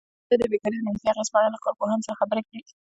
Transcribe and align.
ازادي 0.03 0.27
راډیو 0.31 0.41
د 0.43 0.51
بیکاري 0.53 0.75
د 0.77 0.83
منفي 0.87 1.07
اغېزو 1.09 1.31
په 1.33 1.37
اړه 1.39 1.49
له 1.53 1.59
کارپوهانو 1.65 2.05
سره 2.05 2.19
خبرې 2.21 2.41
کړي. 2.47 2.61